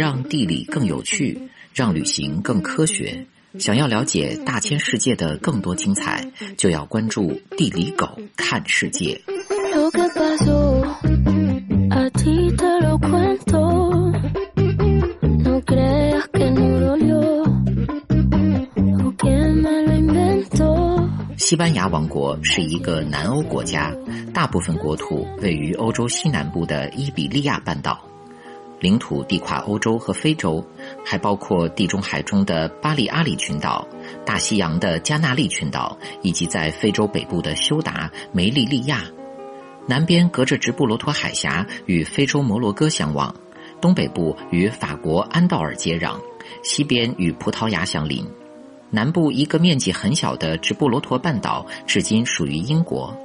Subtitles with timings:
[0.00, 1.38] 让地理更有趣，
[1.74, 3.26] 让旅行更科学。
[3.58, 6.26] 想要了解大千世界的更多精彩，
[6.56, 9.20] 就要关注地理狗看世界。
[21.36, 23.94] 西班牙王国是一个南欧国家，
[24.32, 28.02] 大部分国土位于欧洲西南部的伊比利亚半岛。
[28.80, 30.64] 领土地跨欧洲和非洲，
[31.04, 33.86] 还包括地中海中的巴利阿里群岛、
[34.24, 39.04] 大西洋的加纳利群岛，以及在非洲北部的休达、梅利利亚。
[39.86, 43.34] 南边隔着直布罗陀海峡与非洲摩洛哥相望，
[43.80, 46.18] 东北部与法国安道尔接壤，
[46.62, 48.26] 西边与葡萄牙相邻。
[48.90, 53.16] 南部一个面积很小的直布罗陀半岛，至今属于英国。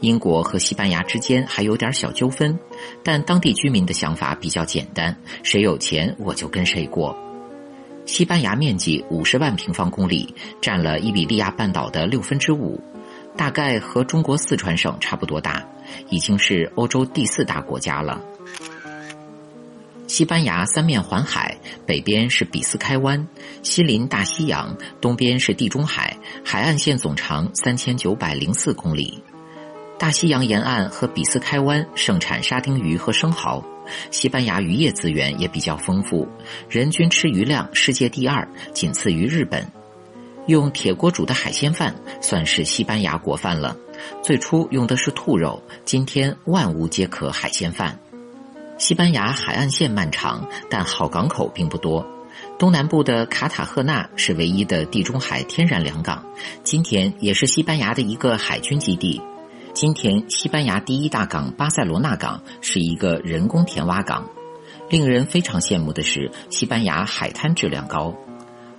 [0.00, 2.58] 英国和西班牙之间还有点小纠纷，
[3.04, 7.16] 但当地居民的想法比较简单：谁有钱我就跟谁过。
[8.06, 12.82] 西班牙面积五十万平方公里，占了伊比利亚半岛的六分之五，
[13.36, 15.62] 大概和中国四川省差不多大，
[16.08, 18.20] 已经是欧洲第四大国家了。
[20.06, 23.28] 西班牙三面环海，北边是比斯开湾，
[23.62, 29.22] 西临大西洋，东边是地中海，海岸线总长三千九百零四公里。
[30.00, 33.62] 大西洋沿岸和比斯开湾盛产沙丁鱼和生蚝，
[34.10, 36.26] 西班牙渔业资源也比较丰富，
[36.70, 39.62] 人均吃鱼量世界第二，仅次于日本。
[40.46, 43.76] 用铁锅煮的海鲜饭算是西班牙国饭了，
[44.22, 47.98] 最初用的是兔肉，今天万物皆可海鲜饭。
[48.78, 52.02] 西班牙海岸线漫长，但好港口并不多。
[52.58, 56.24] 东南部的卡塔赫纳是唯一的地中海天然良港，
[56.64, 59.20] 今天也是西班牙的一个海军基地。
[59.72, 64.28] 今天，西班牙第一大港巴塞罗那港是一个人工填挖港。
[64.90, 68.12] 令人非常羡慕的是，西班牙海滩质量高。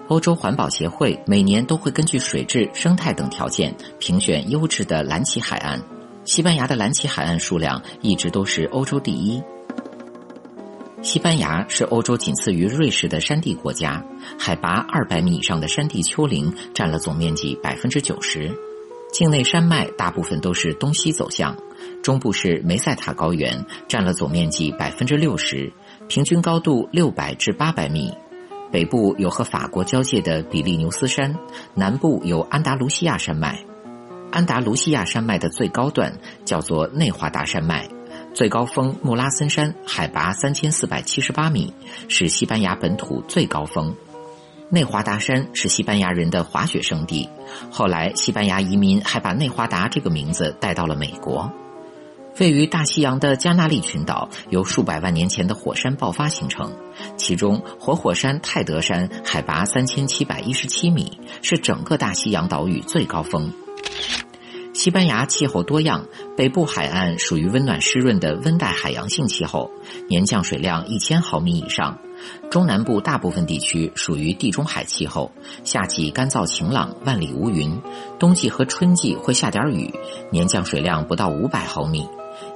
[0.10, 5.82] 欧洲环保协会每年都会根据水质、生态等条件评选优质的蓝鳍海岸。
[6.26, 9.42] 西班牙的蓝鳍海岸数量一直都是欧洲第一。
[11.02, 14.04] 西班牙是欧洲仅次于瑞士的山地国家，
[14.38, 18.52] 海拔二百米以上的山地丘陵占了总面积百分之九十。
[19.12, 21.56] 境内山脉大部分都是东西走向，
[22.02, 25.72] 中部是梅塞塔高原，占了总面积百分之六十，
[26.08, 28.14] 平均高度六百至八百米。
[28.72, 31.38] 北部有和法国交界的比利牛斯山，
[31.74, 33.60] 南部有安达卢西亚山脉。
[34.32, 36.14] 安达卢西亚山脉的最高段
[36.46, 37.90] 叫做内华达山脉，
[38.34, 41.74] 最高峰穆拉森山海拔三千四百七十八米，
[42.08, 43.94] 是西班牙本土最高峰。
[44.74, 47.30] 内华达山是西班牙人的滑雪圣地，
[47.70, 51.52] 后来西班牙移民还把内华达这个名字带到了美国。
[52.40, 56.72] 位于大西洋的加纳利群岛由数百万年前的火山爆发形成，
[57.18, 63.52] 其中活火山泰德山海拔三千七百一十七米，是整个大西洋岛屿最高峰。
[64.74, 66.06] 西班牙气候多样，
[66.38, 69.70] 北部海岸属于温暖湿润的温带海洋性气候，
[70.08, 72.00] 年降水量一千毫米以上。
[72.50, 75.32] 中南部大部分地区属于地中海气候，
[75.64, 77.82] 夏季干燥晴朗，万里无云；
[78.20, 79.94] 冬季和春季会下点雨，
[80.32, 82.08] 年降水量不到五百毫米。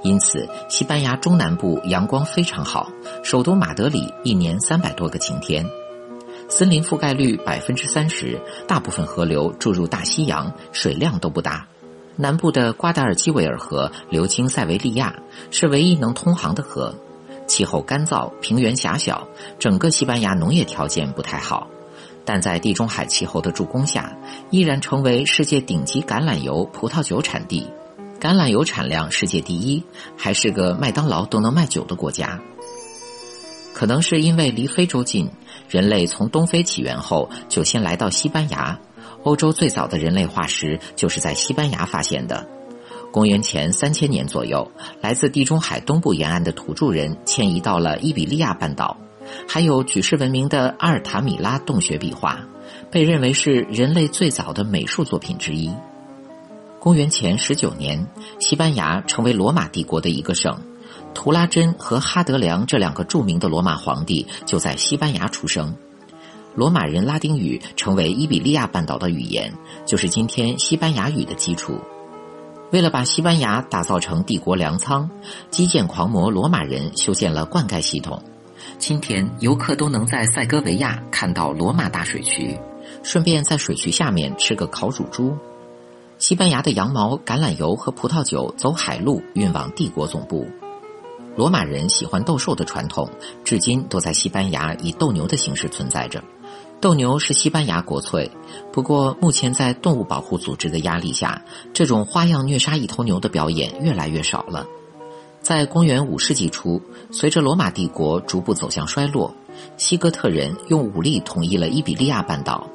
[0.02, 2.90] 因此，西班牙中南部阳光非常好，
[3.24, 5.66] 首都马德里一年三百多个晴天。
[6.48, 11.68] 森林覆盖率百分之三十，大部分河流注入大西洋，水量都不大。
[12.16, 15.16] 南部的瓜达尔基维尔河流经塞维利亚，
[15.52, 16.96] 是唯一能通航的河。
[17.48, 19.28] 气候干燥，平原狭小，
[19.60, 21.68] 整个西班牙农业条件不太好，
[22.24, 24.16] 但在地中海气候的助攻下，
[24.50, 27.70] 依然成为世界顶级橄榄油、葡萄酒产地。
[28.20, 29.84] 橄榄油产量世界第一，
[30.18, 32.40] 还是个麦当劳都能卖酒的国家。
[33.74, 35.30] 可能是因为离非洲近，
[35.70, 38.80] 人类从东非起源后就先来到西班牙。
[39.24, 42.48] 欧洲最早的人类化石就是在西班牙发现的。
[43.16, 48.98] 公元前三千年左右，来自地中海东部沿岸的土著人迁移到了伊比利亚半岛。
[49.48, 52.46] 还有举世闻名的阿尔塔米拉洞穴壁画，
[52.92, 55.72] 被认为是人类最早的美术作品之一。
[56.78, 58.06] 公元前十九年，
[58.38, 60.54] 西班牙成为罗马帝国的一个省。
[61.14, 65.74] 图拉真和哈德良这两个著名的罗马皇帝就在西班牙出生。
[66.54, 69.54] 罗马人拉丁语成为伊比利亚半岛的语言，
[69.86, 71.80] 就是今天西班牙语的基础。
[72.76, 75.10] 为了把西班牙打造成帝国粮仓，
[75.50, 78.22] 基建狂魔罗马人修建了灌溉系统。
[78.78, 82.60] 今天游客都能在塞戈维亚看到罗马大水渠，
[83.02, 85.34] 顺便在水渠下面吃个烤乳猪。
[86.18, 90.46] 西班牙的羊毛、橄榄油和葡萄酒走海路运往帝国总部。
[91.38, 93.10] 罗马人喜欢斗兽的传统，
[93.46, 96.22] 至今都在西班牙以斗牛的形式存在着。
[96.86, 98.30] 斗牛是西班牙国粹，
[98.72, 101.42] 不过目前在动物保护组织的压力下，
[101.74, 104.68] 这种花样虐杀一头牛的表演越来越少了。
[105.42, 106.80] 在公元五世纪初，
[107.10, 109.34] 随着罗马帝国逐步走向衰落，
[109.78, 112.70] 西哥特人用武力统一了伊比利亚半岛。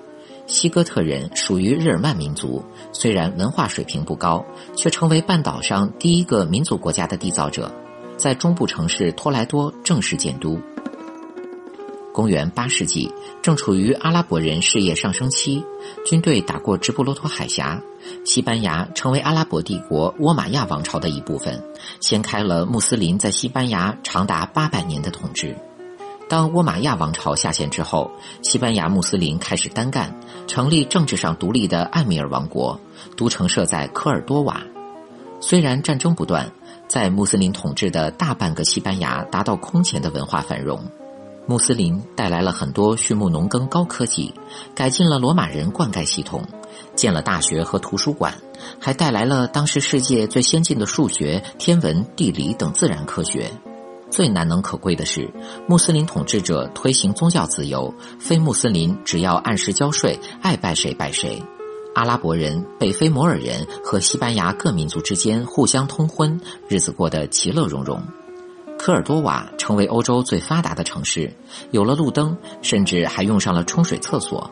[0.48, 2.60] 西哥特人属于日耳曼民族，
[2.92, 7.72] 虽然文化水平不高，却成为半岛上第一个民族国家的缔造者，
[8.16, 10.58] 在中部城市托莱多正式建都。
[12.12, 15.64] 公元八世纪，正处于阿拉伯人事业上升期，
[16.04, 17.80] 军队打过直布罗陀海峡，
[18.24, 21.62] 西班牙成为阿拉伯帝国倭马亚王朝的一部分，
[22.00, 25.56] 掀开了穆斯林在西班牙长达八百年的统治。
[26.28, 28.10] 当倭马亚王朝下线之后，
[28.42, 30.14] 西班牙穆斯林开始单干，
[30.46, 32.78] 成立政治上独立的艾米尔王国，
[33.16, 34.62] 都城设在科尔多瓦。
[35.40, 36.52] 虽然战争不断，
[36.86, 40.84] 在穆斯林统治的大半个西班牙达到空前的文化繁荣。
[41.50, 44.32] 穆斯林带来了很多畜牧农耕高科技，
[44.72, 46.44] 改进了罗马人灌溉系统，
[46.94, 48.32] 建了大学和图书馆，
[48.78, 53.50] 还带来了当时世界最先进的数学、天文、地理等自然科学。
[54.12, 55.28] 最难能可贵的是，
[55.66, 61.42] 穆斯林统治者推行宗教自由，非穆斯林只要按时交税，爱拜谁拜谁。
[61.96, 68.00] 阿拉伯人、北非摩尔人和西班牙各民族之间互相通婚，日子过得其乐融融。
[68.82, 71.30] 科尔多瓦成为欧洲最发达的城市，
[71.70, 74.50] 有了路灯，甚至还用上了冲水厕所。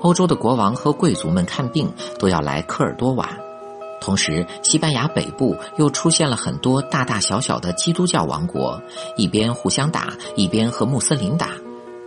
[0.00, 3.28] 欧洲的国王和贵族们看病都要来科尔多瓦。
[4.00, 8.80] 同时，西班牙北部又出现了很多大大小小的基督教王国，
[9.14, 11.50] 一边互相打，一边和穆斯林打。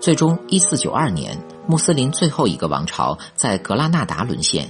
[0.02, 1.38] 最终，一四九二年，
[1.68, 4.68] 穆斯林最后一个王朝在格拉纳达沦陷。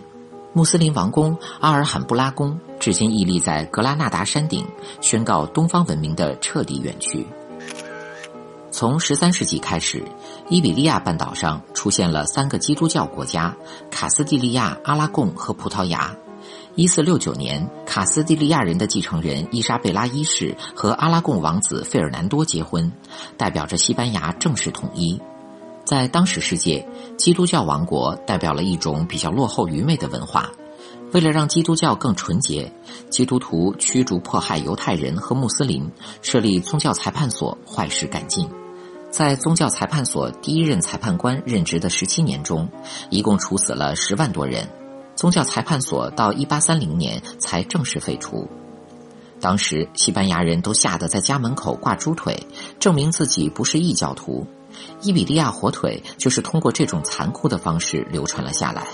[0.52, 4.66] 穆斯林王宫阿尔罕布拉宫至今屹立在格拉纳达山顶，
[5.00, 7.28] 宣告东方文明的彻底远去。
[8.72, 10.04] 从十三世纪开始，
[10.50, 13.56] 伊比利亚半岛上出现了三个基督教国家：
[13.92, 16.16] 卡斯蒂利亚、阿拉贡和葡萄牙。
[16.76, 22.92] 一四六九年，卡斯蒂利亚人的继承人伊莎贝拉一世和阿拉贡王子费尔南多结婚，
[23.38, 25.20] 代表着西班牙正式统一。
[25.90, 26.88] 在当时世界，
[27.18, 30.52] 基督教王国代表了一种比较落后愚昧的文化。
[31.14, 32.72] 为了让基督教更纯洁，
[33.10, 35.90] 基督徒驱逐迫害犹太人和穆斯林，
[36.22, 38.48] 设立宗教裁判所，坏事干尽。
[39.10, 42.70] 在宗教裁判所第一任裁判官任职的十七年中，
[43.10, 44.70] 一共处死了十万多人。
[45.16, 48.48] 宗教裁判所到一八三零年才正式废除。
[49.42, 52.46] 当时西班牙人都吓得在家门口挂猪腿，
[52.80, 54.46] 证明自己不是异教徒。
[55.02, 58.88] 伊比利亚火腿就是通过这种残酷的方式流传了下来。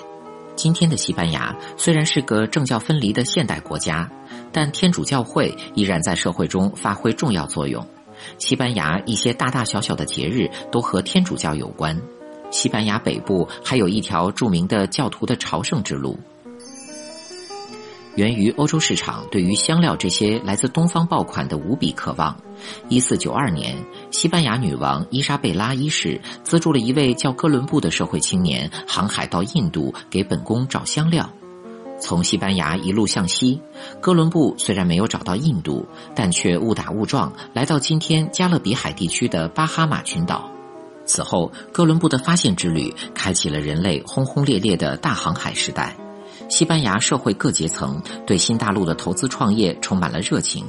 [0.55, 4.09] 今天的西班牙虽然是个政教分离的现代国家，
[4.53, 7.85] 但天主教会依然在社会中发挥重要作用。
[8.37, 11.99] 西班牙一些大大小小的节日都和天主教有关。
[12.51, 16.17] 西班牙北部还有一条著名的教徒的朝圣之路。
[18.15, 22.35] 源于欧洲市场对于香料这些来自东方爆款的无比渴望。
[22.87, 23.77] 一四九二年，
[24.09, 31.29] 西班牙女王伊莎贝拉一世资助了一位叫哥伦布的社会青年航海到印度给本宫找香料。
[31.99, 33.61] 从西班牙一路向西，
[34.01, 40.49] 哥伦布虽然没有找到印度，但却误打误撞来到今天加勒比海地区的巴哈马群岛。
[41.05, 45.95] 此后，哥伦布的发现之旅开启了人类轰轰烈烈的大航海时代。
[46.47, 50.65] 西班牙社会各阶层对新大陆的投资创业充满了热情，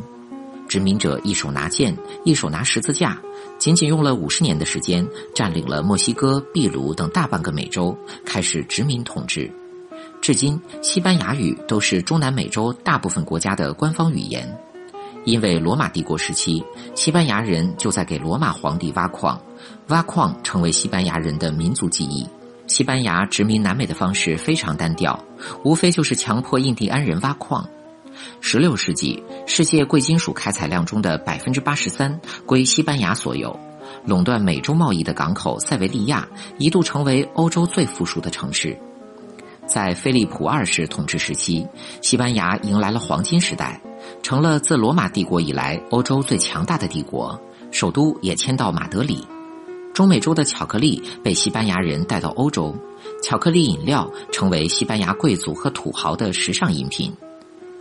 [0.67, 3.19] 殖民者一手拿剑，一手拿十字架，
[3.59, 9.51] 仅仅用了五十年的时间，占领了墨西哥、秘鲁等大半个美洲，开始殖民统治。
[10.21, 14.49] 至今，西班牙语都是中南美洲大部分国家的官方语言。
[15.25, 16.65] 因为罗马帝国时期，
[16.95, 19.41] 西班牙人就在给罗马皇帝挖矿，
[19.89, 22.27] 挖矿成为西班牙人的民族记忆。
[22.67, 25.19] 西班牙殖民南美的方式非常单调，
[25.63, 27.67] 无非就是强迫印第安人挖矿。
[28.41, 33.59] 十六世纪，世界贵金属开采量中的百分之八十三归西班牙所有，
[34.05, 36.27] 垄断美洲贸易的港口塞维利亚
[36.59, 38.77] 一度成为欧洲最富庶的城市。
[39.67, 41.67] 在菲利普二世统治时期，
[42.01, 43.81] 西班牙迎来了黄金时代，
[44.23, 47.39] 成了自罗马帝国以来欧洲最强大的帝国，
[47.71, 49.27] 首都也迁到马德里。
[49.97, 52.77] 中美洲的巧克力被西班牙人带到欧洲，
[53.23, 57.11] 巧克力饮料成为西班牙贵族和土豪的时尚饮品。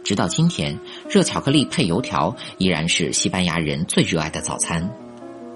[0.02, 0.80] 直到今天，
[1.10, 4.90] 热巧克力配油条依然是西班牙人最热爱的早餐。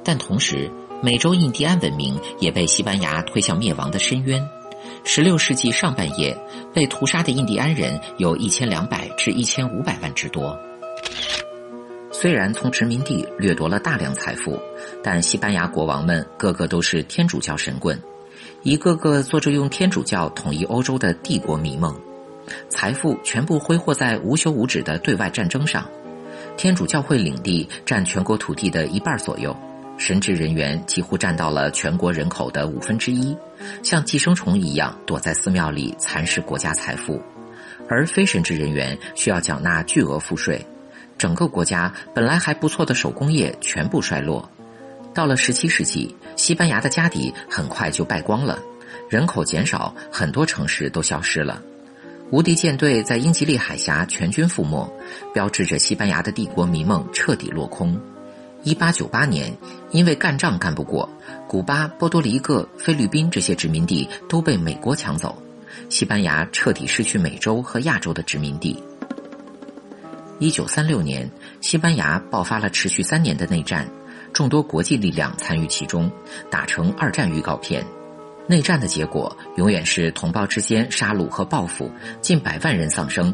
[0.04, 0.70] 但同时，
[1.02, 4.46] 美洲印第安文明也被西班牙推向灭亡的深渊。
[5.06, 6.38] 十六世纪上半叶，
[6.74, 10.60] 被屠杀的印第安人有一千两百至一千五百万之多。
[12.22, 14.60] 虽然从殖民地掠夺了大量财富，
[15.02, 17.98] 但西班牙国王们个个都是天主教神棍，
[18.62, 21.98] 一个个做着用天主教统一欧洲的帝国迷梦，
[22.68, 25.90] 财富全部挥霍在无休无止的对外战争上。
[26.58, 29.56] 天主教会领地占全国土地的一半左右，
[29.98, 33.34] 神职人员几乎占到了全国人口的五分之一，
[33.82, 37.22] 像寄生虫一样躲在寺庙里蚕食国家财富，
[37.88, 40.62] 而非神职人员需要缴纳巨额赋税。
[41.20, 44.50] 整个国家本来还不错的手工业全部衰落，
[45.14, 48.58] 到了十七世纪，西班牙的家底很快就败光了，
[49.10, 51.62] 人口减少，很多城市都消失了。
[52.32, 54.90] 无敌舰队在英吉利海峡全军覆没，
[55.34, 58.00] 标志着西班牙的帝国迷梦彻底落空。
[58.64, 59.52] 一八九八年，
[59.92, 61.10] 因为干仗干不过，
[61.48, 65.38] 古巴、波多黎各、菲律宾这些殖民地都被美国抢走，
[65.90, 68.82] 西班牙彻底失去美洲和亚洲的殖民地。
[70.40, 71.30] 一九三六年，
[71.60, 73.86] 西班牙爆发了持续三年的内战，
[74.32, 76.10] 众多国际力量参与其中，
[76.50, 77.86] 打成二战预告片。
[78.48, 81.92] 内战的结果永远是同胞之间杀戮和报复，
[82.22, 83.34] 近百万人丧生。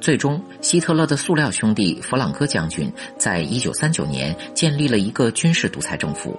[0.00, 6.38] 最终，希特勒的塑料兄弟弗朗哥将军在一九三九年建立了一个军事独裁政府。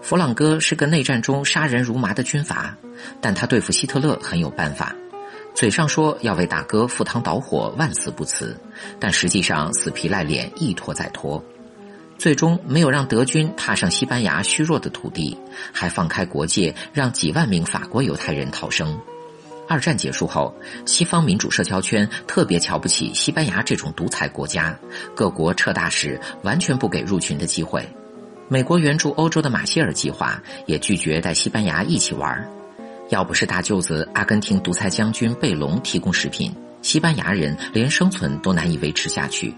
[0.00, 2.74] 弗朗哥是个内战中杀人如麻的军阀，
[3.20, 4.94] 但他对付希特勒很有办法。
[5.58, 8.56] 嘴上说要为大哥赴汤蹈火，万死不辞，
[9.00, 11.44] 但实际上死皮赖脸，一拖再拖，
[12.16, 15.36] 最终没有让德军踏上西班牙虚弱的土地，
[15.72, 18.96] 还放开国界，让几万名法国犹太人逃生。
[19.68, 20.54] 二战结束后，
[20.86, 24.78] 西方民主社交圈特别瞧不起西班牙这种独裁国家，
[25.12, 27.84] 各国撤大使完全不给入群的机会。
[28.46, 32.48] 美国援助欧洲的马歇尔计划也拒绝带西班牙一起玩。
[33.10, 39.54] 要不是大舅子阿根廷独裁将军贝隆提供食品，西班牙人连生存都难以维持下去。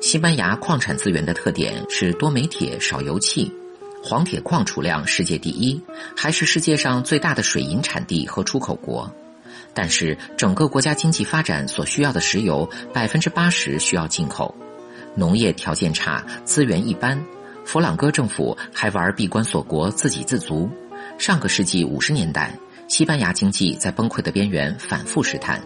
[0.00, 3.52] 西班牙矿产资源的特点是多煤铁少油气，
[4.00, 5.80] 黄铁矿储量世界第一，
[6.16, 9.12] 还是世界上最大的水银产地和出口国。
[9.74, 14.54] 但是整个国家经济发展所需要的石油百分之八十需要进口，
[15.16, 17.20] 农业条件差，资源一般。
[17.64, 20.70] 弗朗哥政府还玩闭关锁国，自给自足。
[21.18, 22.56] 上个世纪五十年代，
[22.86, 25.60] 西班牙经济在崩溃的边缘反复试探，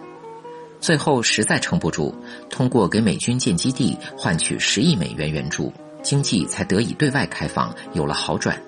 [0.81, 2.13] 最后实在撑不住，
[2.49, 5.71] 通过给美军建基地换取十亿美元援助，
[6.03, 8.61] 经济才得以对外开放，有了好转。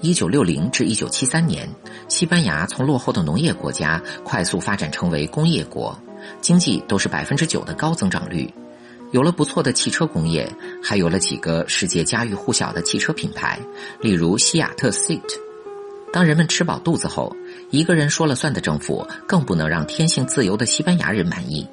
[0.00, 1.68] 一九六零至一九七三年，
[2.08, 5.96] 西班牙从落后的农业国家快速发展成为工业国，
[6.40, 8.52] 经济都是百分之九的高增长率，
[9.12, 10.50] 有了不错的汽车工业，
[10.82, 13.60] 还有了几个世界家喻户晓的汽车品牌，
[14.00, 15.45] 例如西雅特 Seat。
[16.12, 17.34] 当人们吃饱肚子后，
[17.70, 21.66] 一个人说了算的政府更不能让天性自由的西班牙人满意。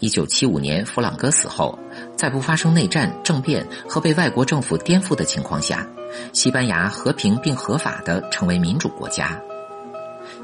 [0.00, 1.78] 一九七五年弗朗哥死后，
[2.14, 5.88] 在不发生内战、政变和被外国政府颠覆的情况下，
[6.34, 9.40] 西班牙和平并合法的成为民主国家。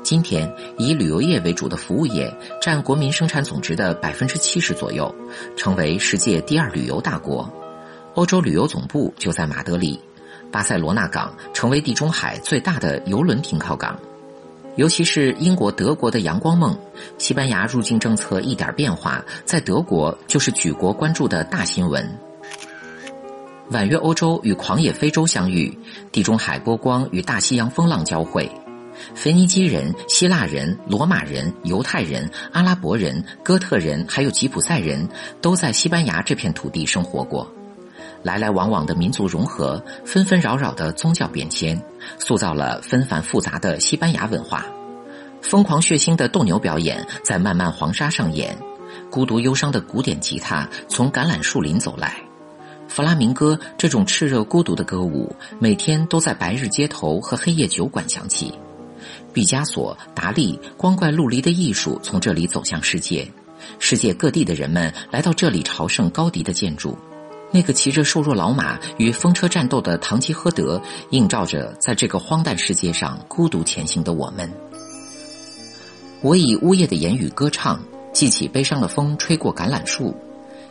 [0.03, 5.15] 今天，以旅游业为主的服务业占国民生产总值的百分之七十左右，
[5.55, 7.53] 成为世界第二旅游大国。
[8.15, 10.01] 欧洲旅游总部就在马德里。
[10.53, 13.99] 巴塞罗那港成为地中海最大的邮轮停靠港，
[14.77, 16.79] 尤其是英国、德国的阳光梦，
[17.17, 22.07] 西班牙入境政策一点变化，在德国就是举国关注的大新闻。
[23.71, 25.77] 婉约欧洲与狂野非洲相遇，
[26.13, 28.51] 地中海波光与大西洋风浪交汇，
[29.15, 35.09] 腓尼基人、希腊人、罗马人、犹太人、阿拉伯人、哥特人，还有吉普赛人
[35.41, 37.51] 都在西班牙这片土地生活过。
[38.23, 41.81] 来来往往的民族融合，纷纷扰扰的宗教变迁，
[42.19, 44.67] 塑造了纷繁复杂的西班牙文化。
[45.41, 48.57] 疯狂血腥的斗牛表演在漫漫黄沙上演，
[49.11, 52.17] 孤独忧伤的古典吉他从橄榄树林走来。
[52.89, 58.53] 弗拉明戈这种炽热孤独的歌舞，每天都在白日街头和黑夜酒馆响起。
[59.33, 63.27] 毕加索、达利光怪陆离的艺术从这里走向世界，
[63.79, 66.97] 世界各地的人们来到这里朝圣高迪的建筑。
[67.53, 70.81] 那个骑着瘦弱老马与风车战斗的堂吉诃德，
[71.11, 74.51] 映照着在这个荒诞世界上孤独前行的我们。
[76.23, 77.79] 我以呜咽的言语歌唱，
[78.13, 80.17] 记起悲伤的风吹过橄榄树。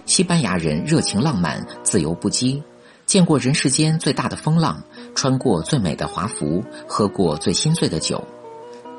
[0.08, 2.62] 西班牙人热情浪漫，自由不羁，
[3.06, 4.82] 见过人世间最大的风浪，
[5.14, 8.26] 穿过最美的华服，喝过最心醉的酒。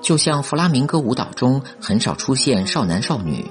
[0.01, 3.45] 就像弗拉明戈舞蹈中很少出现少男少女，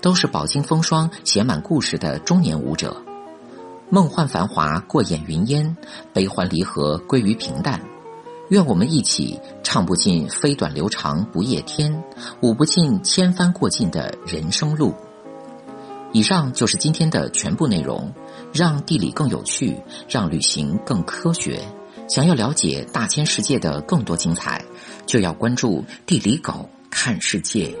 [0.00, 3.00] 都是饱经风霜、写满故事的中年舞者。
[3.88, 5.76] 梦幻繁华过眼云烟，
[6.12, 7.80] 悲欢离合归于平淡。
[8.50, 12.02] 愿我们一起唱不尽飞短流长不夜天，
[12.40, 14.94] 舞不尽千帆过尽的人生路。
[16.12, 18.12] 以上就是今天的全部内容。
[18.52, 19.76] 让地理更有趣，
[20.08, 21.60] 让旅行更科学。
[22.08, 24.64] 想要了解大千世界的更多精彩，
[25.04, 27.74] 就要关注地理狗看世界。